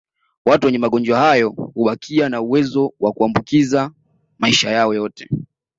[0.45, 3.91] Watu wenye magonjwa hayo hubakia na uwezo wa kuambukiza
[4.39, 5.29] maisha yao yote